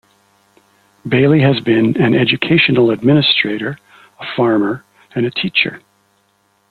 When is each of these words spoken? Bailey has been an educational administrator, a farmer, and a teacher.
Bailey 1.07 1.41
has 1.41 1.59
been 1.59 2.01
an 2.01 2.15
educational 2.15 2.89
administrator, 2.89 3.77
a 4.19 4.25
farmer, 4.35 4.83
and 5.13 5.27
a 5.27 5.29
teacher. 5.29 5.83